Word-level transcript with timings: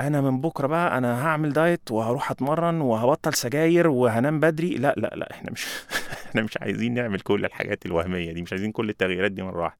أنا 0.00 0.20
من 0.20 0.40
بكرة 0.40 0.66
بقى 0.66 0.98
أنا 0.98 1.26
هعمل 1.26 1.52
دايت 1.52 1.90
وهروح 1.90 2.30
أتمرن 2.30 2.80
وهبطل 2.80 3.34
سجاير 3.34 3.88
وهنام 3.88 4.40
بدري. 4.40 4.70
لا 4.74 4.94
لا 4.96 5.06
لا 5.14 5.30
إحنا 5.30 5.50
مش 5.50 5.66
إحنا 6.28 6.42
مش 6.42 6.56
عايزين 6.60 6.94
نعمل 6.94 7.20
كل 7.20 7.44
الحاجات 7.44 7.86
الوهمية 7.86 8.32
دي 8.32 8.42
مش 8.42 8.52
عايزين 8.52 8.72
كل 8.72 8.88
التغييرات 8.90 9.32
دي 9.32 9.42
مره 9.42 9.62
واحدة 9.62 9.78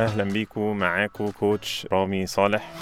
أهلا 0.00 0.24
بيكم 0.24 0.76
معاكم 0.76 1.30
coach 1.30 1.86
رامي 1.92 2.26
صالح. 2.26 2.72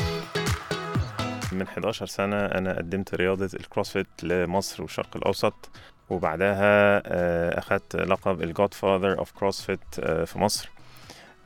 من 1.52 1.62
11 1.62 2.06
سنة 2.06 2.36
أنا 2.46 2.76
قدمت 2.76 3.14
رياضة 3.14 3.50
ال 3.54 3.60
CrossFit 3.60 4.06
لمصر 4.22 4.82
والشرق 4.82 5.16
الأوسط 5.16 5.70
وبعدها 6.10 7.02
آه، 7.06 7.58
أخدت 7.58 7.96
لقب 7.96 8.42
ال 8.42 8.74
Godfather 8.74 9.18
of 9.18 9.32
CrossFit 9.32 9.94
في 10.00 10.38
مصر. 10.38 10.70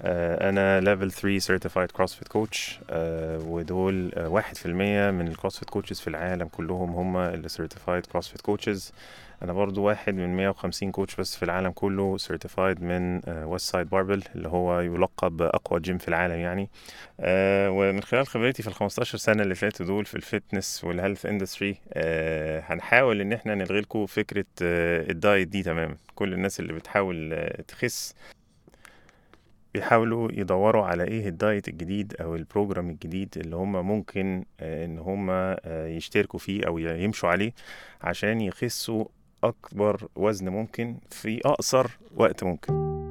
آه، 0.05 0.49
أنا 0.49 0.81
level 0.81 1.11
3 1.13 1.39
certified 1.39 1.91
CrossFit 1.91 2.29
coach 2.29 2.81
ودول 3.47 4.13
آه، 4.15 4.29
واحد 4.29 4.57
في 4.57 4.67
المية 4.67 5.11
من 5.11 5.29
ال 5.29 5.33
CrossFit 5.33 5.71
coaches 5.71 6.01
في 6.01 6.09
العالم 6.09 6.49
كلهم 6.49 6.91
هم 6.95 7.17
اللي 7.17 7.49
certified 7.49 8.07
CrossFit 8.07 8.41
coaches 8.41 8.93
أنا 9.43 9.53
برضو 9.53 9.83
واحد 9.83 10.15
من 10.15 10.37
150 10.37 10.91
coach 10.93 11.17
بس 11.17 11.37
في 11.37 11.43
العالم 11.43 11.71
كله 11.71 12.19
certified 12.19 12.83
من 12.83 13.21
Westside 13.29 13.89
Barbell 13.89 14.23
اللي 14.35 14.49
هو 14.49 14.81
يلقب 14.81 15.43
أقوى 15.43 15.81
جيم 15.81 15.99
في 15.99 16.09
العالم 16.09 16.35
يعني. 16.37 16.71
آه، 17.21 17.71
ومن 17.71 18.03
خلال 18.03 18.27
خبرتي 18.27 18.63
في 18.63 18.69
ال 18.69 18.75
15 18.75 19.19
سنة 19.19 19.43
اللي 19.43 19.55
فاتوا 19.55 19.87
دول 19.87 20.05
في 20.05 20.15
ال 20.15 20.23
fitness 20.23 20.85
وال 20.85 20.95
health 20.95 21.27
industry 21.27 21.77
هنحاول 22.67 23.21
إن 23.21 23.33
إحنا 23.33 23.55
نلغي 23.55 23.81
لكم 23.81 24.07
فكرة 24.07 24.45
آه، 24.63 25.11
ال 25.11 25.18
diet 25.18 25.49
دي 25.49 25.63
تماما. 25.63 25.97
كل 26.15 26.33
الناس 26.33 26.61
اللي 26.61 26.73
بتحاول 26.73 27.31
آه، 27.33 27.63
تخس 27.63 28.15
بيحاولوا 29.75 30.29
يدوروا 30.33 30.85
على 30.85 31.05
إيه 31.05 31.29
ال 31.29 31.37
diet 31.37 31.69
الجديد 31.69 32.15
أو 32.21 32.37
ال 32.37 32.43
program 32.44 32.91
الجديد 32.91 33.35
اللي 33.37 33.57
هم 33.57 33.87
ممكن 33.87 34.45
آه، 34.61 34.85
إن 34.85 34.99
هم 34.99 35.27
آه، 35.31 35.87
يشتركوا 35.87 36.39
فيه 36.39 36.67
أو 36.67 36.79
يمشوا 36.79 37.29
عليه 37.29 37.53
عشان 38.03 38.41
يخسوا 38.41 39.05
أكبر 39.45 40.09
وزن 40.17 40.49
ممكن 40.49 40.97
في 41.11 41.41
أقصر 41.45 41.87
وقت 42.17 42.45
ممكن. 42.45 43.02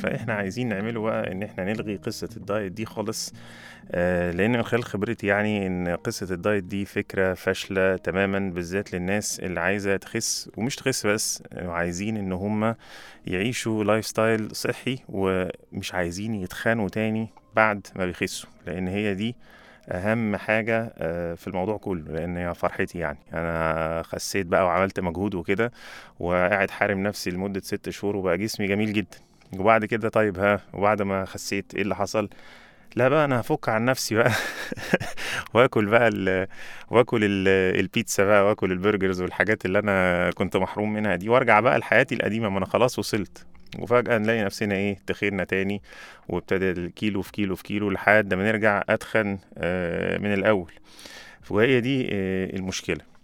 فإحنا 0.00 0.34
عايزين 0.34 0.68
نعمله 0.68 1.00
بقى 1.00 1.32
إن 1.32 1.42
إحنا 1.42 1.64
نلغي 1.64 1.96
قصة 1.96 2.28
ال 2.36 2.43
diet 2.43 2.72
دي 2.72 2.86
خالص 2.86 3.32
آه، 3.90 4.30
لأن 4.30 4.50
من 4.50 4.62
خلال 4.62 4.84
خبرتي 4.84 5.26
يعني 5.26 5.66
إن 5.66 5.88
قصة 5.88 6.34
ال 6.34 6.40
diet 6.40 6.64
دي 6.64 6.84
فكرة 6.84 7.34
فاشلة 7.34 7.96
تماما 7.96 8.38
بالذات 8.38 8.92
للناس 8.94 9.40
اللي 9.40 9.60
عايزة 9.60 9.96
تخس 9.96 10.50
ومش 10.56 10.76
تخس 10.76 11.06
بس 11.06 11.42
عايزين 11.56 12.16
إن 12.16 12.32
هم 12.32 12.74
يعيشوا 13.26 13.84
lifestyle 13.84 14.56
صحي 14.56 14.98
ومش 15.08 15.94
عايزين 15.94 16.34
يتخنوا 16.34 16.88
تاني 16.88 17.28
بعد 17.56 17.86
ما 17.96 18.06
بيخسوا 18.06 18.50
لأن 18.66 18.88
هي 18.88 19.14
دي 19.14 19.36
أهم 19.88 20.36
حاجة 20.36 20.92
آه، 20.98 21.34
في 21.34 21.46
الموضوع 21.48 21.76
كله 21.76 22.12
لأن 22.12 22.36
هي 22.36 22.54
فرحتي 22.54 22.98
يعني. 22.98 23.18
أنا 23.32 24.02
خسيت 24.02 24.46
بقى 24.46 24.64
وعملت 24.64 25.00
مجهود 25.00 25.34
وكده 25.34 25.72
وقاعد 26.20 26.70
حارم 26.70 27.02
نفسي 27.02 27.30
لمدة 27.30 27.60
ست 27.60 27.90
شهور 27.90 28.16
وبقى 28.16 28.38
جسمي 28.38 28.66
جميل 28.66 28.92
جدا. 28.92 29.18
وبعد 29.52 29.84
كده 29.84 30.08
طيب 30.08 30.38
ها 30.38 30.60
وبعد 30.72 31.02
ما 31.02 31.24
خسيت 31.24 31.74
إيه 31.74 31.82
اللي 31.82 31.96
حصل؟ 31.96 32.28
لا 32.96 33.08
بقى 33.08 33.24
أنا 33.24 33.40
هفك 33.40 33.68
عن 33.68 33.84
نفسي 33.84 34.14
بقى 34.14 34.32
وآكل 35.54 35.86
بقى 35.86 36.08
ال 36.08 36.46
وآكل 36.90 37.24
ال 37.24 37.48
البيتزا 37.80 38.24
بقى 38.24 38.44
وآكل 38.46 38.72
ال 38.72 38.78
burgers 38.78 39.20
والحاجات 39.22 39.64
اللي 39.66 39.78
أنا 39.78 40.30
كنت 40.30 40.56
محروم 40.56 40.92
منها 40.92 41.16
دي 41.16 41.28
وأرجع 41.28 41.60
بقى 41.60 41.78
لحياتي 41.78 42.14
القديمة 42.14 42.48
ما 42.48 42.58
أنا 42.58 42.66
خلاص 42.66 42.98
وصلت. 42.98 43.46
وفجأة 43.78 44.18
نلاقي 44.18 44.44
نفسنا 44.44 44.74
إيه 44.74 44.98
تخيرنا 45.06 45.44
تاني 45.44 45.82
وابتدى 46.28 46.70
الكيلو 46.70 47.22
في 47.22 47.32
كيلو 47.32 47.56
في 47.56 47.62
كيلو 47.62 47.90
لحد 47.90 48.34
ما 48.34 48.44
نرجع 48.44 48.82
أتخن 48.88 49.38
آه، 49.58 50.18
من 50.18 50.32
الأول. 50.34 50.72
وهي 51.50 51.80
دي 51.80 52.08
آه، 52.12 52.56
المشكلة. 52.56 53.15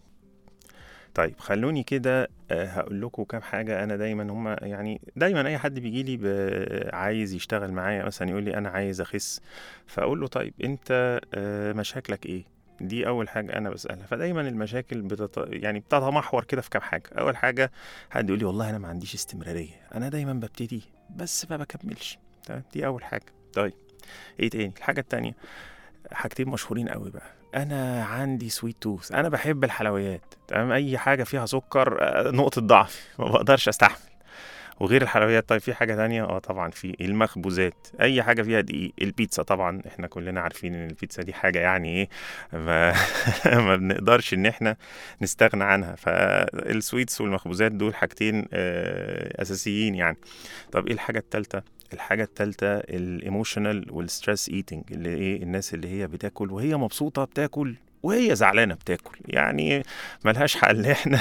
طيب 1.15 1.41
خلوني 1.41 1.83
كده 1.83 2.29
آه، 2.51 2.67
هقول 2.67 3.03
لكم 3.03 3.25
كام 3.25 3.43
حاجة 3.43 3.85
أنا 3.85 3.97
دايما 3.97 4.23
هما 4.33 4.57
يعني 4.63 5.01
دايما 5.17 5.47
أي 5.49 5.59
حد 5.59 5.79
بيجي 5.79 6.17
لي 6.17 6.91
عايز 6.93 7.35
يشتغل 7.35 7.73
معايا 7.73 8.05
مثلا 8.05 8.31
يقول 8.31 8.43
لي 8.43 8.57
أنا 8.57 8.69
عايز 8.69 9.01
أخس 9.01 9.41
فأقول 9.87 10.21
له 10.21 10.27
طيب 10.27 10.55
أنت 10.65 11.21
آه، 11.35 11.73
مشاكلك 11.73 12.27
إيه؟ 12.27 12.45
دي 12.81 13.07
أول 13.07 13.29
حاجة 13.29 13.57
أنا 13.59 13.71
بسألها. 13.71 14.07
فدايما 14.07 14.41
المشاكل 14.41 15.03
بتت... 15.03 15.45
يعني 15.49 15.81
بتتمحور 15.81 16.45
كده 16.45 16.61
في 16.63 16.71
كام 16.71 16.83
حاجة. 16.83 17.11
أول 17.19 17.37
حاجة 17.37 17.73
حد 18.11 18.29
يقول 18.29 18.39
لي 18.39 18.45
والله 18.45 18.71
أنا 18.71 18.79
ما 18.79 18.89
عنديش 18.89 19.15
استمرارية 19.15 19.89
أنا 19.95 20.09
دايما 20.09 20.33
ببتدي 20.33 20.83
بس 21.17 21.51
ما 21.51 21.57
بكملش. 21.57 22.19
تمام؟ 22.45 22.63
دي 22.73 22.87
أول 22.87 23.05
حاجة. 23.05 23.27
طيب 23.53 23.73
إيه 24.41 24.51
تاني؟ 24.51 24.73
الحاجة 24.77 25.01
التانية 25.01 25.33
حاجتين 26.13 26.49
مشهورين 26.49 26.89
قوي 26.89 27.11
بقى. 27.11 27.42
أنا 27.55 28.05
عندي 28.05 28.49
سويت 28.49 28.77
توث 28.81 29.13
أنا 29.13 29.29
بحب 29.29 29.65
الحلويات 29.65 30.35
تمام؟ 30.49 30.73
أي 30.73 30.99
حاجة 30.99 31.25
فيها 31.25 31.47
سكر 31.47 31.99
آه، 32.03 32.31
نقطة 32.31 32.61
ضعف 32.61 33.07
ما 33.19 33.25
بقدرش 33.29 33.69
أستحمل. 33.69 33.97
وغير 34.81 35.03
الحلويات 35.03 35.49
طيب 35.49 35.61
في 35.61 35.75
حاجة 35.75 35.95
تانية؟ 35.95 36.23
آه 36.23 36.39
طبعا 36.39 36.71
في 36.71 36.97
المخبوزات. 37.01 37.75
أي 38.01 38.23
حاجة 38.23 38.43
فيها 38.43 38.61
دقيق 38.61 38.93
البيتزا 39.03 39.43
طبعا 39.43 39.83
إحنا 39.87 40.07
كلنا 40.07 40.41
عارفين 40.41 40.75
إن 40.75 40.87
البيتزا 40.91 41.23
دي 41.23 41.33
حاجة 41.33 41.59
يعني 41.59 41.89
إيه 41.89 42.09
ما, 42.53 42.95
ما 43.67 43.77
بنقدرش 43.77 44.35
إن 44.35 44.47
إحنا 44.47 44.77
نستغنى 45.23 45.65
عنها. 45.65 45.95
فال 45.95 46.26
sweets 46.26 47.21
والمخبوزات 47.21 47.73
دول 47.73 47.95
حاجتين 47.95 48.49
آه، 48.53 49.43
أساسيين 49.43 49.95
يعني. 49.95 50.17
طب 50.73 50.87
إيه 50.87 50.95
الحاجة 50.95 51.19
التالتة؟ 51.19 51.63
الحاجة 51.95 52.23
التالتة 52.23 52.67
ال 52.77 52.88
emotional 52.88 53.87
وال 53.91 54.05
stress 54.05 54.49
eating 54.49 54.83
اللي 54.91 55.15
إيه 55.15 55.43
الناس 55.43 55.75
اللي 55.75 55.89
هي 55.89 56.07
بتاكل 56.07 56.51
وهي 56.53 56.77
مبسوطة 56.77 57.25
بتاكل 57.25 57.75
وهي 58.03 58.35
زعلانة 58.37 58.75
بتاكل. 58.75 59.19
يعني 59.27 59.83
ملهاش 60.25 60.57
حل 60.57 60.87
إحنا 60.91 61.21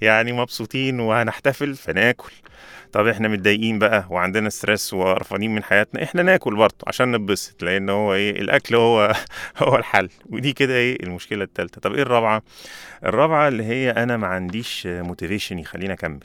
يعني 0.00 0.32
مبسوطين 0.32 1.00
وهنحتفل 1.00 1.74
فناكل. 1.74 2.32
طب 2.92 3.06
إحنا 3.06 3.28
متضايقين 3.28 3.78
بقى 3.78 4.06
وعندنا 4.10 4.50
stress 4.50 4.94
وقرفانين 4.94 5.54
من 5.54 5.62
حياتنا 5.64 6.02
إحنا 6.02 6.22
ناكل 6.22 6.56
برضه 6.56 6.76
عشان 6.86 7.12
نتبسط 7.16 7.62
لأن 7.62 7.88
هو 7.88 8.14
إيه 8.14 8.40
الأكل 8.40 8.74
هو 8.76 9.12
هو 9.62 9.76
الحل. 9.76 10.08
ودي 10.30 10.52
كده 10.52 10.74
إيه 10.74 11.02
المشكلة 11.02 11.44
التالتة. 11.44 11.80
طب 11.80 11.94
إيه 11.94 12.02
الرابعة؟ 12.02 12.42
الرابعة 13.04 13.48
اللي 13.48 13.64
هي 13.64 13.90
أنا 13.90 14.16
ما 14.16 14.26
عنديش 14.26 14.86
موتيفيشن 14.86 15.58
يخليني 15.58 15.92
أكمل. 15.92 16.20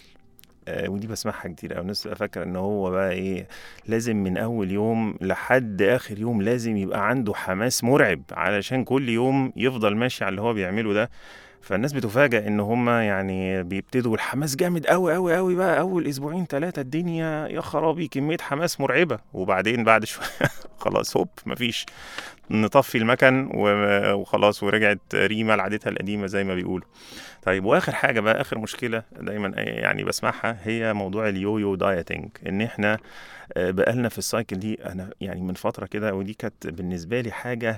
ودي 0.69 1.07
بسمعها 1.07 1.47
كتير 1.47 1.74
أوي. 1.74 1.81
الناس 1.81 2.03
تبقى 2.03 2.16
فاكرة 2.16 2.44
إن 2.44 2.56
هو 2.56 2.91
بقى 2.91 3.12
إيه 3.12 3.47
لازم 3.88 4.16
من 4.16 4.38
أول 4.38 4.72
يوم 4.72 5.18
لحد 5.22 5.81
آخر 5.81 6.19
يوم 6.19 6.41
لازم 6.41 6.78
يبقى 6.78 7.09
عنده 7.09 7.34
حماس 7.34 7.84
مرعب 7.84 8.22
علشان 8.31 8.84
كل 8.84 9.09
يوم 9.09 9.53
يفضل 9.56 9.96
ماشي 9.96 10.24
على 10.24 10.29
اللي 10.31 10.41
هو 10.41 10.53
بيعمله 10.53 10.94
ده. 10.94 11.09
فالناس 11.63 11.94
بتفاجأ 11.94 12.47
إن 12.47 12.59
هما 12.59 13.06
يعني 13.07 13.63
بيبتدوا 13.63 14.16
الحماس 14.16 14.56
جامد 14.56 14.88
أوي 14.88 15.16
أوي 15.16 15.38
أوي 15.38 15.56
بقى 15.56 15.79
أول 15.79 16.07
أسبوعين 16.07 16.46
ثلاثة 16.46 16.81
الدنيا 16.81 17.47
يا 17.47 17.62
خرابي 17.62 18.07
كمية 18.07 18.38
حماس 18.41 18.81
مرعبة. 18.81 19.19
وبعدين 19.34 19.84
بعد 19.84 20.06
شوية 20.06 20.28
خلاص 20.84 21.18
هوب 21.18 21.29
مفيش. 21.46 21.85
نطفي 22.50 22.97
المكن 22.97 23.50
وخلاص 23.53 24.63
ورجعت 24.63 25.00
ريما 25.16 25.56
لعادتها 25.56 25.90
القديمة 25.90 26.28
زي 26.28 26.44
ما 26.44 26.56
بيقولوا. 26.56 26.88
طيب 27.44 27.66
وآخر 27.66 27.91
حاجة 27.91 28.19
بقى 28.19 28.41
آخر 28.41 28.57
مشكلة 28.57 29.03
دايما 29.22 29.53
يعني 29.57 30.03
بسمعها 30.03 30.57
هي 30.63 30.94
موضوع 30.94 31.30
ال 31.30 31.76
yo-yo 31.76 31.98
dieting 31.98 32.30
إن 32.47 32.62
إحنا 32.62 32.97
آه، 33.57 33.72
بقالنا 33.72 34.09
في 34.09 34.18
ال 34.18 34.24
cycle 34.24 34.56
دي 34.59 34.85
أنا 34.85 35.09
يعني 35.22 35.41
من 35.41 35.53
فترة 35.53 35.85
كده 35.85 36.13
ودي 36.16 36.34
كانت 36.34 36.68
بالنسبة 36.68 37.22
لي 37.22 37.31
حاجة 37.31 37.78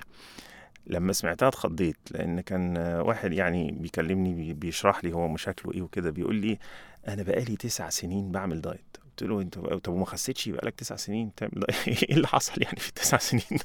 لما 0.88 1.14
سمعتها 1.14 1.48
اتخضيت 1.48 1.98
لأن 2.12 2.40
كان 2.42 2.78
واحد 2.78 3.34
يعني 3.34 3.72
بيكلمني 3.72 4.34
بي- 4.34 4.54
بيشرح 4.54 5.04
لي 5.04 5.14
هو 5.14 5.28
مشاكله 5.28 5.74
إيه 5.74 5.82
وكده 5.82 6.10
بيقول 6.12 6.36
لي 6.36 6.60
أنا 7.08 7.24
بقالي 7.24 7.56
تسع 7.56 7.90
سنين 7.90 8.32
بعمل 8.32 8.62
diet. 8.62 8.98
قلت 9.20 9.30
له 9.30 9.42
أنت 9.42 9.60
طب 9.60 9.94
وما 9.94 10.06
خسيتش 10.06 10.50
بقالك 10.50 10.76
تسع 10.76 10.96
سنين 10.96 11.32
إيه 11.88 12.12
اللي 12.16 12.28
حصل 12.28 12.62
يعني 12.62 12.80
في 12.80 12.90
التسع 12.90 13.18
سنين؟ 13.18 13.60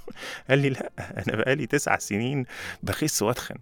قال 0.50 0.58
لي 0.58 0.68
لأ 0.68 0.90
أنا 0.98 1.36
بقالي 1.36 1.66
تسع 1.66 1.98
سنين 1.98 2.44
بخس 2.82 3.22
وأتخن. 3.22 3.54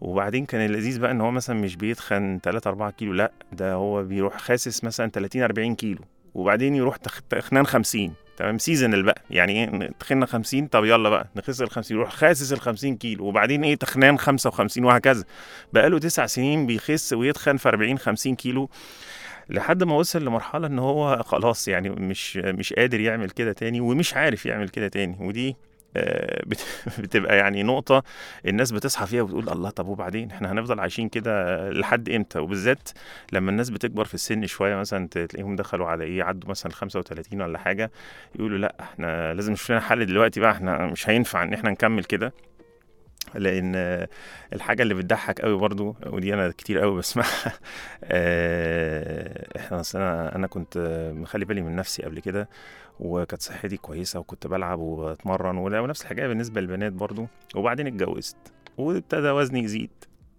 وبعدين 0.00 0.46
كان 0.46 0.60
اللذيذ 0.66 1.00
بقى 1.00 1.10
إن 1.10 1.20
هو 1.20 1.30
مثلا 1.30 1.56
مش 1.60 1.76
بيتخن 1.76 2.40
3 2.42 2.68
4 2.68 2.90
كيلو 2.90 3.12
لأ 3.12 3.32
ده 3.52 3.72
هو 3.74 4.04
بيروح 4.04 4.38
خاسس 4.38 4.84
مثلا 4.84 5.10
30 5.10 5.42
40 5.42 5.74
كيلو 5.74 6.00
وبعدين 6.34 6.74
يروح 6.74 6.96
تخ- 6.96 7.20
تخنان 7.30 7.66
50 7.66 8.14
تمام؟ 8.38 8.58
سيزونال 8.58 9.02
بقى. 9.02 9.22
يعني 9.30 9.52
إيه؟ 9.52 9.90
تخنا 10.00 10.26
50 10.26 10.66
طب 10.66 10.84
يلا 10.84 11.08
بقى 11.08 11.28
نخس 11.36 11.62
ال 11.62 11.70
50 11.70 11.96
يروح 11.96 12.10
خاسس 12.10 12.52
ال 12.52 12.60
50 12.60 12.96
كيلو. 12.96 13.24
وبعدين 13.24 13.64
إيه؟ 13.64 13.74
تخنان 13.76 14.18
55 14.18 14.84
وهكذا. 14.84 15.24
بقاله 15.72 15.98
تسع 15.98 16.26
سنين 16.26 16.66
بيخس 16.66 17.12
ويتخن 17.12 17.56
في 17.56 17.68
40 17.68 17.98
50 17.98 18.34
كيلو. 18.36 18.70
لحد 19.50 19.84
ما 19.84 19.94
وصل 19.94 20.24
لمرحلة 20.24 20.66
إن 20.66 20.78
هو 20.78 21.22
خلاص 21.22 21.68
يعني 21.68 21.90
مش 21.90 22.36
مش 22.36 22.72
قادر 22.72 23.00
يعمل 23.00 23.30
كده 23.30 23.52
تاني 23.52 23.80
ومش 23.80 24.14
عارف 24.14 24.46
يعمل 24.46 24.68
كده 24.68 24.88
تاني. 24.88 25.16
ودي 25.20 25.56
بتبقى 26.98 27.36
يعني 27.36 27.62
نقطة 27.62 28.02
الناس 28.46 28.70
بتصحى 28.72 29.06
فيها 29.06 29.22
وتقول 29.22 29.48
الله 29.48 29.70
طب 29.70 29.86
وبعدين؟ 29.88 30.30
إحنا 30.30 30.52
هنفضل 30.52 30.80
عايشين 30.80 31.08
كده 31.08 31.70
لحد 31.70 32.08
إمتى؟ 32.08 32.38
وبالذات 32.38 32.88
لما 33.32 33.50
الناس 33.50 33.70
بتكبر 33.70 34.04
في 34.04 34.14
السن 34.14 34.46
شوية 34.46 34.76
مثلا 34.76 35.08
تلاقيهم 35.08 35.56
دخلوا 35.56 35.86
على 35.88 36.04
إيه 36.04 36.22
عدوا 36.22 36.50
مثلا 36.50 36.72
35 36.72 37.42
ولا 37.42 37.58
حاجة 37.58 37.90
يقولوا 38.34 38.58
لا 38.58 38.74
إحنا 38.80 39.34
لازم 39.34 39.52
نشوف 39.52 39.70
لنا 39.70 39.80
حل 39.80 40.06
دلوقتي 40.06 40.40
بقى 40.40 40.50
إحنا 40.52 40.86
مش 40.86 41.08
هينفع 41.08 41.42
إن 41.42 41.52
إحنا 41.54 41.70
نكمل 41.70 42.04
كده. 42.04 42.32
لأن 43.34 44.06
الحاجة 44.52 44.82
اللي 44.82 44.94
بتضحك 44.94 45.40
قوي 45.40 45.58
برضو 45.58 45.96
ودي 46.06 46.34
أنا 46.34 46.50
كتير 46.50 46.78
قوي 46.78 46.98
بسمعها 46.98 47.52
آه، 48.04 49.58
إحنا 49.58 49.82
أنا 49.94 50.36
أنا 50.36 50.46
كنت 50.46 50.78
مخلي 51.16 51.44
بالي 51.44 51.62
من 51.62 51.76
نفسي 51.76 52.02
قبل 52.02 52.20
كده 52.20 52.48
وكانت 53.00 53.42
صحتي 53.42 53.76
كويسة 53.76 54.20
وكنت 54.20 54.46
بلعب 54.46 54.78
وبتمرن 54.78 55.56
ونفس 55.58 56.02
الحكاية 56.02 56.26
بالنسبة 56.26 56.60
للبنات 56.60 56.92
برضو 56.92 57.26
وبعدين 57.56 57.86
اتجوزت 57.86 58.36
وابتدى 58.78 59.30
وزني 59.30 59.64
يزيد. 59.64 59.90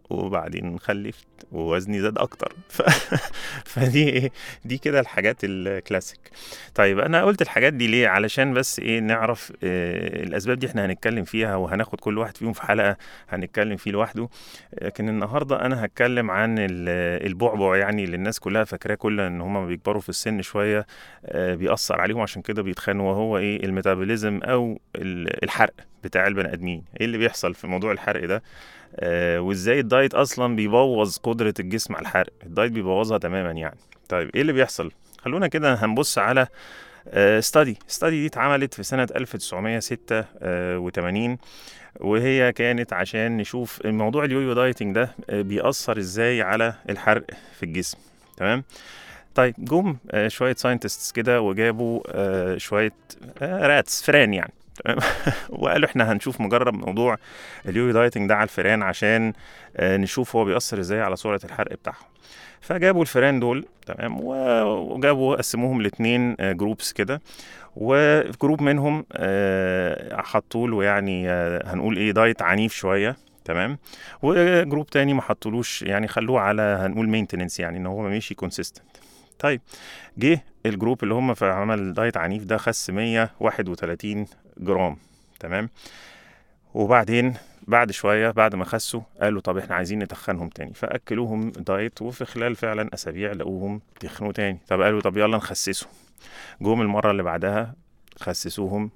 وبعدين 0.10 0.80
خلفت 0.80 1.28
ووزني 1.52 2.02
زاد 2.02 2.18
أكتر. 2.18 2.54
ف... 2.70 2.82
فدي 3.66 4.10
إيه 4.10 4.32
دي 4.66 4.78
كده 4.78 5.00
الحاجات 5.00 5.38
الكلاسيك 5.44 6.20
طيب 6.76 7.00
أنا 7.00 7.24
قلت 7.24 7.42
الحاجات 7.42 7.74
دي 7.74 7.88
ليه؟ 7.88 8.08
علشان 8.08 8.54
بس 8.54 8.80
إيه 8.80 9.00
نعرف 9.00 9.52
إيه 9.64 10.24
الأسباب 10.24 10.60
دي 10.60 10.68
إحنا 10.68 10.86
هنتكلم 10.86 11.24
فيها 11.24 11.56
وهناخد 11.56 12.00
كل 12.00 12.18
واحد 12.18 12.38
فيهم 12.38 12.54
في 12.54 12.62
حلقة 12.62 12.98
هنتكلم 13.30 13.78
فيه 13.78 13.92
لوحده. 13.92 14.30
لكن 14.82 15.10
النهارده 15.10 15.66
أنا 15.66 15.86
هتكلم 15.86 16.32
عن 16.32 16.60
ال- 16.60 17.26
البعبع 17.28 17.78
يعني 17.78 18.04
اللي 18.04 18.16
الناس 18.16 18.40
كلها 18.40 18.64
فاكراه 18.64 18.96
كل 18.96 19.20
إن 19.20 19.42
هم 19.42 19.68
بيكبروا 19.68 20.02
في 20.02 20.10
السن 20.10 20.42
شوية 20.42 20.86
آه، 21.26 21.56
بيأثر 21.56 22.02
عليهم. 22.02 22.22
عشان 22.22 22.42
كده 22.42 22.62
بيتخنوا 22.64 23.10
وهو 23.12 23.38
إيه 23.38 23.66
ال 23.66 23.72
metabolism 23.72 24.40
أو 24.44 24.80
ال- 24.96 25.44
الحرق 25.44 25.74
بتاع 26.04 26.28
البني 26.28 26.54
آدمين. 26.54 26.84
إيه 27.00 27.06
اللي 27.06 27.18
بيحصل 27.18 27.54
في 27.54 27.68
موضوع 27.68 27.92
الحرق 27.92 28.26
ده؟ 28.26 28.44
وإزاي 29.40 29.80
ال 29.80 29.87
diet 29.87 30.14
أصلا 30.14 30.56
بيبوظ 30.56 31.18
قدرة 31.18 31.54
الجسم 31.60 31.96
على 31.96 32.02
الحرق؟ 32.02 32.34
ال 32.46 32.51
diet 32.51 32.72
بيبوظها 32.72 33.18
تماما 33.18 33.52
يعني. 33.52 33.78
طيب 34.10 34.30
إيه 34.36 34.42
اللي 34.42 34.54
بيحصل؟ 34.54 34.92
خلونا 35.22 35.48
كده 35.48 35.74
هنبص 35.74 36.18
على 36.18 36.48
study 37.40 37.78
study 37.88 38.22
دي 38.22 38.28
اتعملت 38.28 38.74
في 38.74 38.84
سنة 38.84 39.08
1986 39.16 41.38
وهي 42.00 42.54
كانت 42.54 42.94
عشان 42.94 43.38
نشوف 43.38 43.82
الموضوع 43.86 44.24
ال 44.24 44.54
yo-yo 44.54 44.71
dieting 44.71 44.96
ده 44.96 45.12
آه، 45.30 45.42
بيأثر 45.42 45.98
إزاي 45.98 46.42
على 46.42 46.74
الحرق 46.90 47.24
في 47.60 47.64
الجسم. 47.64 47.98
تمام؟ 48.38 48.64
طيب 49.36 49.56
جم 49.58 49.98
آه، 50.12 50.28
شوية 50.28 50.56
scientists 50.56 51.12
كده 51.12 51.42
وجابوا 51.42 52.02
آه، 52.08 52.58
شوية 52.58 52.92
rats 53.42 54.04
فران 54.04 54.34
يعني. 54.34 54.54
وقالوا 55.50 55.90
إحنا 55.90 56.12
هنشوف 56.12 56.42
هنجرب 56.42 56.74
موضوع 56.74 57.18
ال 57.66 57.92
yo-yo 57.92 58.08
dieting 58.08 58.30
ده 58.30 58.36
على 58.36 58.44
الفئران 58.44 58.84
عشان 58.84 59.34
آه، 59.78 59.98
نشوف 59.98 60.36
هو 60.36 60.46
بيأثر 60.46 60.80
إزاي 60.80 61.02
على 61.02 61.16
سرعة 61.16 61.42
الحرق 61.44 61.74
بتاعهم. 61.74 62.06
فجابوا 62.62 63.02
الفئران 63.02 63.40
دول 63.40 63.66
تمام 63.86 64.20
وجابوا 64.22 65.36
قسموهم 65.36 65.82
لاتنين 65.82 66.36
groups 66.40 66.94
كده 66.94 67.22
و 67.76 67.90
group 67.90 68.62
منهم 68.62 69.06
آه، 69.14 70.22
حطوا 70.22 70.68
له 70.68 70.84
يعني 70.84 71.30
آه، 71.30 71.74
هنقول 71.74 71.98
إيه 71.98 72.12
diet 72.12 72.42
عنيف 72.42 72.74
شوية 72.74 73.18
تمام 73.46 73.78
و 74.22 74.33
group 74.33 74.88
تاني 74.88 75.14
ما 75.14 75.22
حطولوش 75.22 75.82
يعني 75.82 76.08
خلوه 76.08 76.42
على 76.42 76.62
هنقول 76.62 77.10
maintenance 77.10 77.60
يعني 77.60 77.78
إن 77.78 77.86
هو 77.86 78.02
ماشي 78.02 78.36
consistent 78.36 78.86
طيب 79.40 79.62
جه 80.18 80.44
ال 80.66 80.72
group 80.72 81.04
اللي 81.04 81.14
هم 81.14 81.34
في 81.34 81.46
عمل 81.46 81.94
diet 81.94 82.18
عنيف 82.18 82.44
ده 82.44 82.58
خس 82.58 82.90
131 82.90 84.28
جرام 84.58 84.98
تمام؟ 85.40 85.70
وبعدين 86.74 87.34
بعد 87.68 87.92
شوية 87.92 88.32
بعد 88.32 88.56
ما 88.56 88.66
خسوا 88.66 89.02
قالوا 89.22 89.42
طب 89.42 89.58
إحنا 89.58 89.76
عايزين 89.76 90.00
نتخنهم 90.00 90.50
تاني 90.50 90.74
فأكلوهم 90.74 91.50
diet 91.50 92.02
وفي 92.02 92.26
خلال 92.26 92.56
فعلا 92.56 92.90
أسابيع 92.94 93.32
لقوهم 93.32 93.82
تخنوا 94.00 94.32
تاني. 94.32 94.60
طب 94.68 94.82
قالوا 94.82 95.02
طب 95.02 95.18
يلا 95.18 95.38
نخسسهم. 95.38 95.90
جم 96.62 96.82
المرة 96.82 97.12
اللي 97.12 97.24
بعدها 97.24 97.76
خسسوهم 98.20 98.92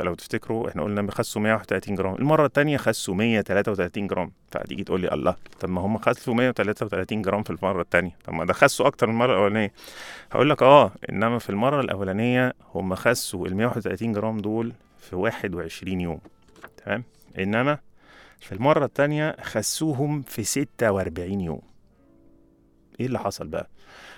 لو 0.00 0.14
تفتكروا 0.14 0.68
إحنا 0.68 0.82
قلنا 0.82 1.02
بيخسوا 1.02 1.42
131 1.42 1.94
جرام 1.94 2.14
المرة 2.14 2.46
التانية 2.46 2.76
خسوا 2.76 3.14
133 3.14 4.06
جرام 4.06 4.32
فتيجي 4.50 4.84
تقول 4.84 5.00
لي 5.00 5.08
الله 5.12 5.36
طب 5.60 5.68
ما 5.68 5.80
هم 5.80 5.98
خسوا 5.98 6.34
133 6.34 7.22
جرام 7.22 7.42
في 7.42 7.50
المرة 7.50 7.82
التانية 7.82 8.16
طب 8.24 8.32
ما 8.34 8.44
ده 8.44 8.52
خسوا 8.52 8.86
أكتر 8.86 9.06
من 9.06 9.12
المرة 9.12 9.32
الأولانية. 9.32 9.72
هقول 10.32 10.50
لك 10.50 10.62
آه 10.62 10.92
إنما 11.10 11.38
في 11.38 11.50
المرة 11.50 11.80
الأولانية 11.80 12.52
هم 12.74 12.94
خسوا 12.94 13.46
ال 13.46 13.56
131 13.56 14.12
جرام 14.12 14.38
دول 14.38 14.72
في 15.00 15.16
21 15.16 16.00
يوم 16.00 16.20
تمام؟ 16.84 17.04
إنما 17.38 17.78
في 18.40 18.52
المرة 18.52 18.84
التانية 18.84 19.36
خسوهم 19.42 20.22
في 20.22 20.44
46 20.44 21.40
يوم. 21.40 21.60
إيه 23.00 23.06
اللي 23.06 23.18
حصل 23.18 23.46
بقى؟ 23.46 23.68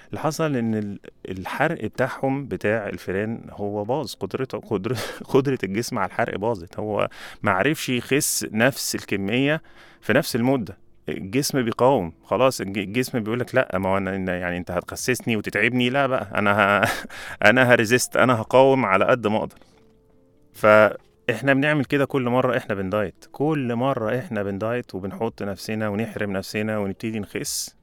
اللي 0.08 0.20
حصل 0.20 0.56
إن 0.56 0.74
ال- 0.74 1.00
الحرق 1.28 1.84
بتاعهم 1.84 2.46
بتاع 2.48 2.88
الفئران 2.88 3.46
هو 3.50 3.84
باظ. 3.84 4.14
قدرته 4.14 4.58
قدرة 4.58 4.96
قدرة 5.34 5.58
الجسم 5.64 5.98
على 5.98 6.06
الحرق 6.08 6.36
باظت. 6.38 6.78
هو 6.78 7.08
ما 7.42 7.50
عرفش 7.52 7.88
يخس 7.88 8.46
نفس 8.52 8.94
الكمية 8.94 9.62
في 10.00 10.12
نفس 10.12 10.36
المدة. 10.36 10.78
الجسم 11.08 11.62
بيقاوم. 11.62 12.12
خلاص 12.24 12.60
الج- 12.60 12.78
الجسم 12.78 13.20
بيقول 13.20 13.40
لك 13.40 13.54
لأ 13.54 13.78
ما 13.78 13.88
هو 13.88 13.96
أنا 13.96 14.36
يعني 14.36 14.56
أنت 14.56 14.70
هتخسسني 14.70 15.36
وتتعبني. 15.36 15.90
لا 15.90 16.06
بقى 16.06 16.28
أنا 16.34 16.82
ه... 16.84 16.88
أنا 17.50 17.72
هريزست 17.74 18.16
أنا 18.16 18.40
هقاوم 18.40 18.84
على 18.84 19.04
قد 19.04 19.26
ما 19.26 19.38
أقدر. 19.38 19.58
فاحنا 20.52 21.54
بنعمل 21.54 21.84
كده 21.84 22.04
كل 22.04 22.22
مرة 22.22 22.56
إحنا 22.56 22.74
بندايت 22.74 23.24
كل 23.32 23.74
مرة 23.74 24.18
إحنا 24.18 24.42
بندايت 24.42 24.94
وبنحط 24.94 25.42
نفسنا 25.42 25.88
ونحرم 25.88 26.32
نفسنا 26.32 26.78
ونبتدي 26.78 27.20
نخس. 27.20 27.76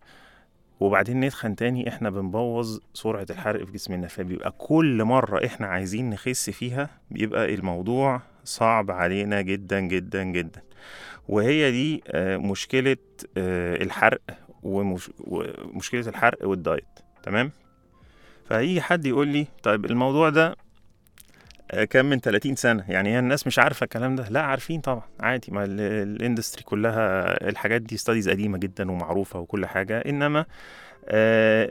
وبعدين 0.80 1.20
نتخن 1.20 1.56
تاني 1.56 1.90
إحنا 1.90 2.10
بنبوظ 2.10 2.80
سرعة 2.94 3.26
الحرق 3.30 3.64
في 3.66 3.72
جسمنا 3.72 4.08
فبيبقى 4.08 4.52
كل 4.58 5.04
مرة 5.04 5.46
إحنا 5.46 5.68
عايزين 5.68 6.10
نخس 6.10 6.50
فيها 6.50 6.90
بيبقى 7.12 7.54
الموضوع 7.54 8.22
صعب 8.44 8.92
علينا 8.92 9.42
جدا 9.42 9.80
جدا 9.80 10.24
جدا. 10.24 10.62
وهي 11.30 11.72
دي 11.72 12.04
آه، 12.08 12.38
مشكلة 12.38 12.98
آه، 13.38 13.84
الحرق 13.84 14.22
ومش- 14.64 15.12
ومشكلة 15.20 16.08
الحرق 16.10 16.48
والدايت. 16.48 16.84
تمام؟ 17.24 17.52
فأي 18.46 18.82
حد 18.82 19.06
يقول 19.06 19.28
لي 19.28 19.48
طيب 19.64 19.86
الموضوع 19.86 20.30
ده 20.30 20.56
آه، 21.72 21.84
كان 21.84 22.06
من 22.06 22.20
30 22.22 22.56
سنة. 22.56 22.84
يعني 22.90 23.10
هي 23.10 23.20
الناس 23.20 23.48
مش 23.48 23.60
عارفة 23.60 23.84
الكلام 23.84 24.16
ده. 24.16 24.30
لا 24.30 24.42
عارفين 24.42 24.82
طبعا. 24.82 25.02
عادي. 25.20 25.52
ما 25.52 25.64
ال- 25.64 25.80
ال 25.82 25.91
industry 25.91 26.64
كلها 26.64 27.24
الحاجات 27.50 27.82
دي 27.82 27.98
studies 27.98 28.30
قديمة 28.30 28.58
جدا 28.58 28.92
ومعروفة 28.92 29.40
وكل 29.40 29.66
حاجة. 29.66 29.98
إنما 30.06 30.46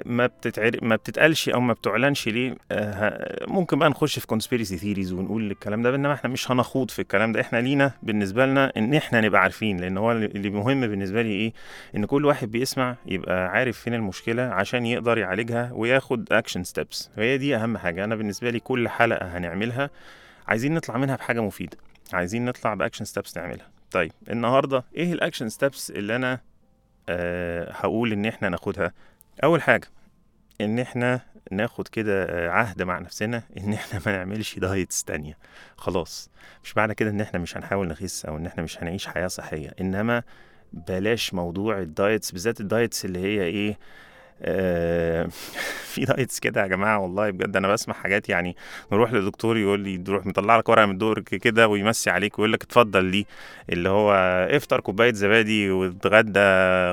ما 0.07 0.27
بتتعر... 0.27 0.71
ما 0.83 0.97
بتتقالش 0.97 1.49
أو 1.49 1.61
ما 1.61 1.73
بتعلنش 1.73 2.29
ليه 2.29 2.55
آه، 2.73 3.45
ممكن 3.49 3.79
بقى 3.79 3.89
نخش 3.91 4.19
في 4.19 4.27
conspiracy 4.27 4.77
theories 4.77 5.13
ونقول 5.13 5.51
الكلام 5.51 5.83
ده 5.83 5.95
إنما 5.95 6.15
إحنا 6.15 6.31
مش 6.31 6.51
هنخوض 6.51 6.91
في 6.91 7.03
الكلام 7.03 7.33
ده. 7.33 7.41
إحنا 7.41 7.59
لينا 7.59 7.93
بالنسبة 8.03 8.47
لنا 8.47 8.73
إن 8.77 8.95
إحنا 8.95 9.21
نبقى 9.21 9.41
عارفين 9.43 9.81
لأن 9.81 9.99
هو 9.99 10.13
اللي 10.13 10.51
مهم 10.51 10.81
بالنسبة 10.81 11.23
لي 11.23 11.31
إيه؟ 11.31 11.53
إن 11.97 12.05
كل 12.05 12.25
واحد 12.25 12.51
بيسمع 12.51 12.97
يبقى 13.07 13.49
عارف 13.49 13.79
فين 13.79 13.95
المشكلة 13.95 14.43
عشان 14.43 14.87
يقدر 14.87 15.19
يعالجها 15.19 15.71
وياخد 15.73 16.33
action 16.33 16.65
steps 16.65 17.11
وهي 17.19 17.39
دي 17.39 17.57
أهم 17.57 17.79
حاجة. 17.79 18.05
أنا 18.05 18.17
بالنسبة 18.17 18.51
لي 18.51 18.61
كل 18.61 18.89
حلقة 18.89 19.39
هنعملها 19.39 19.91
عايزين 20.49 20.75
نطلع 20.75 20.97
منها 20.97 21.17
بحاجة 21.17 21.41
مفيدة. 21.41 21.77
عايزين 22.13 22.45
نطلع 22.45 22.75
ب 22.75 22.79
action 22.79 23.05
steps 23.05 23.37
نعملها. 23.37 23.67
طيب 23.91 24.13
النهارده 24.31 24.85
إيه 24.97 25.13
ال 25.13 25.18
action 25.18 25.49
steps 25.49 25.91
اللي 25.91 26.17
أنا 26.17 26.41
أه 27.09 27.73
هقول 27.73 28.13
إن 28.13 28.27
إحنا 28.27 28.49
ناخدها؟ 28.49 28.93
أول 29.45 29.63
حاجة 29.63 29.89
إن 30.61 30.79
إحنا 30.79 31.21
ناخد 31.51 31.89
كده 31.89 32.25
آه، 32.25 32.51
عهد 32.51 32.83
مع 32.83 32.99
نفسنا 32.99 33.43
إن 33.59 33.73
إحنا 33.73 34.01
ما 34.07 34.13
نعملش 34.13 34.59
diets 34.59 35.05
تانية 35.05 35.39
خلاص. 35.77 36.31
مش 36.65 36.77
معنى 36.77 36.95
كده 36.95 37.11
إن 37.11 37.21
إحنا 37.21 37.39
مش 37.39 37.57
هنحاول 37.57 37.89
نخس 37.89 38.25
أو 38.25 38.37
إن 38.37 38.47
إحنا 38.47 38.63
مش 38.63 38.83
هنعيش 38.83 39.07
حياة 39.07 39.27
صحية 39.27 39.75
إنما 39.81 40.23
بلاش 40.73 41.35
موضوع 41.35 41.79
ال 41.79 41.87
diets 41.87 42.31
بالذات 42.31 42.61
ال 42.61 42.68
diets 42.68 43.05
اللي 43.05 43.19
هي 43.19 43.43
إيه 43.43 43.79
في 45.93 46.05
diets 46.05 46.39
كده 46.39 46.63
يا 46.63 46.67
جماعة 46.67 46.99
والله 46.99 47.31
بجد. 47.31 47.57
أنا 47.57 47.69
بسمع 47.73 47.95
حاجات 47.95 48.29
يعني 48.29 48.57
نروح 48.93 49.13
لدكتور 49.13 49.57
يقول 49.57 49.81
لي 49.81 49.95
يروح 50.09 50.27
مطلع 50.27 50.57
لك 50.59 50.69
ورقة 50.69 50.87
من 50.87 50.93
الدرج 50.93 51.21
كده 51.21 51.69
ويمسي 51.69 52.11
عليك 52.11 52.39
ويقول 52.39 52.53
لك 52.53 52.63
اتفضل 52.63 53.11
دي 53.11 53.27
اللي 53.71 53.89
هو 53.89 54.13
افطر 54.51 54.81
كوباية 54.81 55.13
زبادي 55.13 55.71
واتغدى 55.71 56.41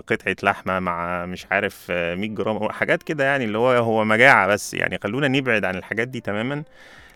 قطعة 0.07 0.35
لحمة 0.43 0.79
مع 0.79 1.25
مش 1.25 1.45
عارف 1.51 1.87
آه، 1.89 2.15
100 2.15 2.29
جرام 2.29 2.69
حاجات 2.71 3.03
كده 3.03 3.23
يعني 3.23 3.45
اللي 3.45 3.57
هو 3.57 3.71
هو 3.71 4.05
مجاعة 4.05 4.47
بس. 4.47 4.73
يعني 4.73 4.99
خلونا 5.03 5.27
نبعد 5.27 5.65
عن 5.65 5.75
الحاجات 5.75 6.07
دي 6.07 6.19
تماما 6.21 6.63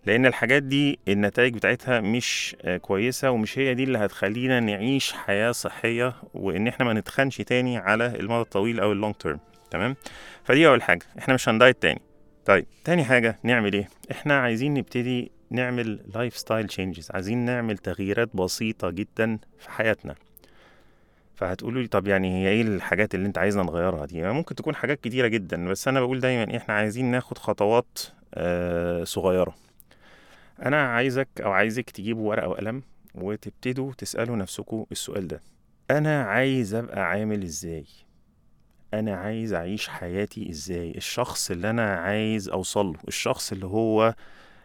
لأن 0.06 0.26
الحاجات 0.26 0.64
دي 0.64 1.00
النتائج 1.08 1.54
بتاعتها 1.54 2.00
مش 2.02 2.56
آه، 2.62 2.78
كويسة 2.78 3.32
ومش 3.32 3.60
هي 3.60 3.74
دي 3.74 3.84
اللي 3.84 3.98
هتخلينا 3.98 4.60
نعيش 4.60 5.14
حياة 5.14 5.52
صحية 5.52 6.14
وإن 6.34 6.68
إحنا 6.68 6.86
ما 6.86 6.94
نتخنش 6.94 7.38
تاني 7.38 7.78
على 7.78 8.06
المدى 8.06 8.42
الطويل 8.42 8.80
أو 8.80 8.92
ال 8.92 8.97
long 8.97 9.16
term 9.16 9.40
تمام؟ 9.72 9.96
فدي 10.44 10.68
أول 10.68 10.82
حاجة 10.82 11.06
إحنا 11.20 11.34
مش 11.34 11.50
هن 11.50 11.60
diet 11.60 11.82
تاني. 11.82 12.02
طيب 12.46 12.66
تاني 12.84 13.04
حاجة 13.04 13.40
نعمل 13.44 13.74
إيه؟ 13.74 13.90
إحنا 14.12 14.40
عايزين 14.40 14.74
نبتدي 14.74 15.32
نعمل 15.52 16.00
lifestyle 16.16 16.68
changes 16.68 17.12
عايزين 17.12 17.38
نعمل 17.38 17.78
تغييرات 17.78 18.36
بسيطة 18.36 18.90
جدا 18.90 19.40
في 19.60 19.70
حياتنا. 19.72 20.16
فهتقولوا 21.36 21.82
لي 21.82 21.88
طب 21.88 22.08
يعني 22.08 22.44
هي 22.44 22.50
إيه 22.50 22.62
الحاجات 22.62 23.16
اللي 23.16 23.28
أنت 23.28 23.38
عايزنا 23.38 23.64
نغيرها 23.64 24.06
دي؟ 24.06 24.18
يعني 24.18 24.34
ممكن 24.34 24.56
تكون 24.56 24.76
حاجات 24.76 25.02
كتيرة 25.02 25.28
جدا 25.28 25.68
بس 25.70 25.88
أنا 25.88 26.02
بقول 26.02 26.20
دايما 26.20 26.58
إحنا 26.58 26.74
عايزين 26.74 27.06
ناخد 27.06 27.38
خطوات 27.38 28.00
آه 28.34 29.04
صغيرة. 29.04 29.56
أنا 30.66 30.88
عايزك 30.88 31.28
أو 31.42 31.52
عايزك 31.52 31.90
تجيبوا 31.90 32.30
ورقة 32.30 32.48
وقلم 32.48 32.84
وتبتدوا 33.16 33.94
تسألوا 33.98 34.36
نفسكم 34.36 34.86
السؤال 34.92 35.28
ده. 35.28 35.42
أنا 35.92 36.24
عايز 36.24 36.74
أبقى 36.74 37.02
عامل 37.10 37.44
إزاي؟ 37.44 37.86
أنا 38.94 39.16
عايز 39.16 39.54
أعيش 39.54 39.88
حياتي 39.88 40.50
إزاي؟ 40.50 40.92
الشخص 40.98 41.52
اللي 41.52 41.70
أنا 41.70 41.96
عايز 41.96 42.50
أوصله 42.50 42.94
الشخص 43.08 43.52
اللي 43.52 43.66
هو 43.66 44.16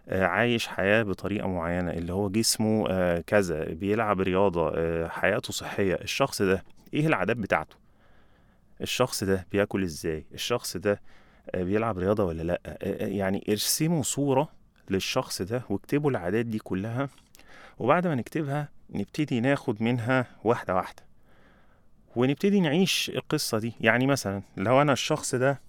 آه، 0.09 0.25
عايش 0.25 0.67
حياة 0.67 1.03
بطريقة 1.03 1.49
معينة 1.49 1.91
اللي 1.91 2.13
هو 2.13 2.29
جسمه 2.29 2.87
آه، 2.91 3.21
كذا 3.27 3.65
بيلعب 3.65 4.21
رياضة 4.21 4.73
آه، 4.75 5.09
حياته 5.09 5.53
صحية 5.53 5.95
الشخص 5.95 6.43
ده 6.43 6.65
إيه 6.95 7.07
العادات 7.07 7.37
بتاعته؟ 7.37 7.77
الشخص 8.81 9.25
ده 9.25 9.47
بياكل 9.53 9.83
إزاي؟ 9.83 10.25
الشخص 10.35 10.77
ده 10.77 11.01
بيلعب 11.55 11.99
رياضة 11.99 12.25
ولا 12.25 12.43
لأ؟ 12.43 12.61
يعني 13.01 13.45
ارسموا 13.49 14.03
صورة 14.03 14.49
للشخص 14.91 15.43
ده 15.43 15.63
واكتبوا 15.71 16.11
العادات 16.11 16.47
دي 16.47 16.59
كلها 16.59 17.09
وبعد 17.79 18.07
ما 18.07 18.15
نكتبها 18.15 18.69
نبتدي 18.91 19.41
ناخد 19.41 19.83
منها 19.83 20.27
واحدة 20.45 20.75
واحدة. 20.75 21.03
ونبتدي 22.17 22.61
نعيش 22.61 23.11
القصة 23.15 23.59
دي. 23.59 23.73
يعني 23.81 24.07
مثلا 24.07 24.43
لو 24.57 24.83
أنا 24.83 24.93
الشخص 24.93 25.35
ده 25.35 25.61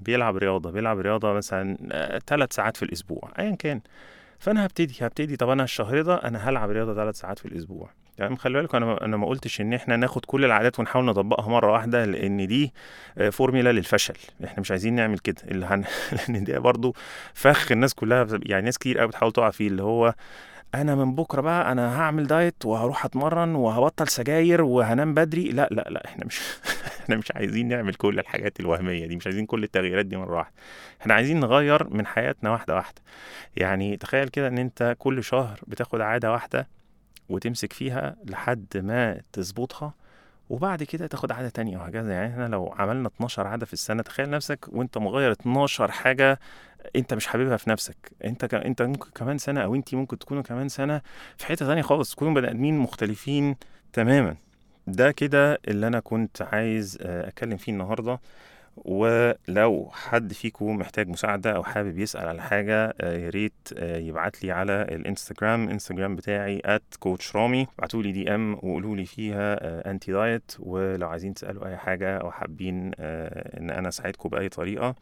بيلعب 0.00 0.36
رياضة 0.36 0.70
بيلعب 0.70 0.98
رياضة 0.98 1.32
مثلا 1.32 1.76
ثلاث 2.26 2.52
ساعات 2.54 2.76
في 2.76 2.82
الأسبوع 2.82 3.32
أيا 3.38 3.56
كان. 3.58 3.80
فأنا 4.38 4.66
هبتدي 4.66 4.94
هبتدي 5.00 5.36
طب 5.36 5.48
أنا 5.48 5.64
الشهر 5.64 6.02
ده 6.02 6.14
أنا 6.14 6.48
هلعب 6.48 6.70
رياضة 6.70 6.94
ثلاث 6.94 7.16
ساعات 7.18 7.38
في 7.38 7.44
الأسبوع. 7.44 7.90
يعني 8.18 8.36
خلي 8.36 8.58
بالكم 8.58 8.76
أنا 8.76 9.04
أنا 9.04 9.16
ما 9.16 9.26
قلتش 9.26 9.60
إن 9.60 9.72
إحنا 9.72 9.96
ناخد 9.96 10.24
كل 10.24 10.44
العادات 10.44 10.80
ونحاول 10.80 11.04
نطبقها 11.04 11.48
مرة 11.48 11.72
واحدة 11.72 12.04
لأن 12.04 12.46
دي 12.46 12.72
فورميلا 13.30 13.72
للفشل. 13.72 14.14
إحنا 14.44 14.60
مش 14.60 14.70
عايزين 14.70 14.94
نعمل 14.94 15.18
كده. 15.18 15.42
اللي 15.44 15.66
هن... 15.66 15.84
لأن 16.28 16.44
ده 16.44 16.58
برضو 16.58 16.94
فخ 17.34 17.72
الناس 17.72 17.94
كلها 17.94 18.26
يعني 18.42 18.64
ناس 18.64 18.78
كتير 18.78 18.98
قوي 18.98 19.08
بتحاول 19.08 19.32
تقع 19.32 19.50
فيه 19.50 19.68
اللي 19.68 19.82
هو 19.82 20.14
أنا 20.74 20.94
من 20.94 21.14
بكرة 21.14 21.40
بقى 21.40 21.72
أنا 21.72 22.00
هعمل 22.00 22.26
دايت 22.26 22.66
وهروح 22.66 23.04
أتمرن 23.04 23.54
وهبطل 23.54 24.08
سجاير 24.08 24.62
وهنام 24.62 25.14
بدري. 25.14 25.50
لا 25.50 25.68
لا 25.70 25.86
لا 25.90 26.04
إحنا 26.04 26.24
مش 26.26 26.40
إحنا 27.00 27.16
مش 27.16 27.32
عايزين 27.32 27.68
نعمل 27.68 27.94
كل 27.94 28.18
الحاجات 28.18 28.60
الوهمية 28.60 29.06
دي 29.06 29.16
مش 29.16 29.26
عايزين 29.26 29.46
كل 29.46 29.64
التغييرات 29.64 30.06
دي 30.06 30.16
مرة 30.16 30.36
واحدة. 30.36 30.54
إحنا 31.00 31.14
عايزين 31.14 31.40
نغير 31.40 31.88
من 31.90 32.06
حياتنا 32.06 32.50
واحدة 32.50 32.74
واحدة. 32.74 33.02
يعني 33.56 33.96
تخيل 33.96 34.28
كده 34.28 34.48
إن 34.48 34.58
أنت 34.58 34.96
كل 34.98 35.24
شهر 35.24 35.60
بتاخد 35.66 36.00
عادة 36.00 36.32
واحدة 36.32 36.68
وتمسك 37.28 37.72
فيها 37.72 38.16
لحد 38.24 38.66
ما 38.76 39.20
تظبطها 39.32 39.94
وبعد 40.50 40.82
كده 40.82 41.06
تاخد 41.06 41.32
عادة 41.32 41.48
تانية 41.48 41.78
وهكذا. 41.78 42.12
يعني 42.12 42.32
إحنا 42.32 42.48
لو 42.48 42.74
عملنا 42.78 43.08
12 43.08 43.46
عادة 43.46 43.66
في 43.66 43.72
السنة 43.72 44.02
تخيل 44.02 44.30
نفسك 44.30 44.66
وأنت 44.72 44.98
مغير 44.98 45.32
12 45.32 45.90
حاجة 45.90 46.38
أنت 46.96 47.14
مش 47.14 47.26
حاببها 47.26 47.56
في 47.56 47.70
نفسك. 47.70 47.96
أنت 48.24 48.44
ك... 48.44 48.54
أنت 48.54 48.82
ممكن 48.82 49.10
كمان 49.10 49.38
سنة 49.38 49.60
أو 49.60 49.74
انت 49.74 49.94
ممكن 49.94 50.18
تكونوا 50.18 50.42
كمان 50.42 50.68
سنة 50.68 51.00
في 51.36 51.46
حتة 51.46 51.66
تانية 51.66 51.82
خالص. 51.82 52.14
تكونوا 52.14 52.34
بني 52.34 52.50
آدمين 52.50 52.78
مختلفين 52.78 53.56
تماما. 53.92 54.36
ده 54.86 55.12
كده 55.12 55.58
اللي 55.68 55.86
أنا 55.86 56.00
كنت 56.00 56.42
عايز 56.42 56.98
آه، 57.02 57.28
أتكلم 57.28 57.56
فيه 57.56 57.72
النهارده. 57.72 58.20
ولو 58.76 59.90
حد 59.92 60.32
فيكم 60.32 60.76
محتاج 60.76 61.08
مساعدة 61.08 61.56
أو 61.56 61.62
حابب 61.64 61.98
يسأل 61.98 62.28
على 62.28 62.42
حاجة 62.42 62.94
آه، 63.00 63.16
يا 63.16 63.30
ريت 63.30 63.52
آه، 63.76 63.96
يبعت 63.98 64.44
لي 64.44 64.52
على 64.52 64.72
الإنستجرام. 64.82 65.68
إنستجرام 65.68 66.16
بتاعي 66.16 66.58
at 66.58 67.08
Coach 67.08 67.36
رامي. 67.36 67.66
ابعتوا 67.78 68.02
لي 68.02 68.12
DM 68.12 68.54
وقولوا 68.54 68.96
لي 68.96 69.04
فيها 69.04 69.56
anti 69.90 70.12
diet 70.12 70.52
ولو 70.58 71.08
عايزين 71.08 71.34
تسألوا 71.34 71.66
أي 71.66 71.76
حاجة 71.76 72.18
أو 72.18 72.30
حابين 72.30 72.90
إن 72.98 73.70
أنا 73.70 73.88
أساعدكم 73.88 74.28
بأي 74.28 74.48
طريقة 74.48 74.86
آه، 74.88 74.94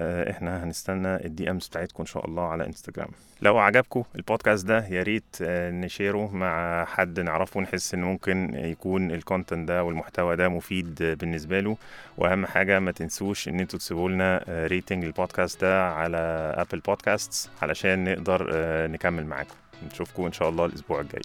إحنا 0.00 0.64
هنستنى 0.64 1.24
ال 1.24 1.50
DMs 1.50 1.66
بتاعتكم 1.68 2.02
إن 2.02 2.06
شاء 2.06 2.26
الله 2.26 2.42
على 2.48 2.66
انستجرام 2.66 3.08
لو 3.42 3.58
عجبكم 3.58 4.02
البودكاست 4.16 4.66
ده 4.66 4.86
يا 4.86 5.02
ريت 5.02 5.36
آه، 5.42 5.70
نشيره 5.70 6.30
مع 6.34 6.84
حد 6.84 7.20
نعرفه 7.20 7.60
نحس 7.60 7.94
إن 7.94 8.02
ممكن 8.02 8.54
يكون 8.54 9.10
ال 9.10 9.17
content 9.17 9.68
ده 9.68 9.84
والمحتوى 9.84 10.36
ده 10.36 10.48
مفيد 10.48 11.02
بالنسبة 11.02 11.60
له. 11.60 11.76
وأهم 12.18 12.46
حاجة 12.46 12.78
ما 12.80 12.92
تنسوش 12.92 13.48
إن 13.48 13.60
أنتوا 13.60 13.78
تسيبوا 13.78 14.10
لنا 14.10 14.44
rating 14.48 15.04
البودكاست 15.04 15.60
ده 15.60 15.88
على 15.90 16.18
Apple 16.56 16.80
Podcast 16.80 17.50
علشان 17.62 18.04
نقدر 18.04 18.50
آه، 18.52 18.86
نكمل 18.86 19.26
معاكم. 19.26 19.54
نشوفكم 19.92 20.24
إن 20.24 20.32
شاء 20.32 20.48
الله 20.48 20.64
الأسبوع 20.64 21.00
الجاي. 21.00 21.22